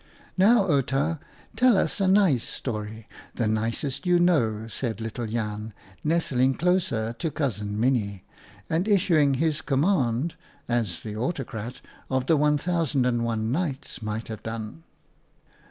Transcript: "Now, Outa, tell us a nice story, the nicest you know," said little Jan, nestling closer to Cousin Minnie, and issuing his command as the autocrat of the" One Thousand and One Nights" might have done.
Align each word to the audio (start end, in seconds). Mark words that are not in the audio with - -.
"Now, 0.35 0.67
Outa, 0.67 1.19
tell 1.55 1.77
us 1.77 2.01
a 2.01 2.07
nice 2.07 2.43
story, 2.43 3.05
the 3.35 3.45
nicest 3.45 4.07
you 4.07 4.17
know," 4.19 4.67
said 4.67 4.99
little 4.99 5.27
Jan, 5.27 5.73
nestling 6.03 6.55
closer 6.55 7.13
to 7.13 7.29
Cousin 7.29 7.79
Minnie, 7.79 8.21
and 8.67 8.87
issuing 8.87 9.35
his 9.35 9.61
command 9.61 10.33
as 10.67 11.01
the 11.03 11.15
autocrat 11.15 11.81
of 12.09 12.25
the" 12.25 12.35
One 12.35 12.57
Thousand 12.57 13.05
and 13.05 13.23
One 13.23 13.51
Nights" 13.51 14.01
might 14.01 14.27
have 14.29 14.41
done. 14.41 14.85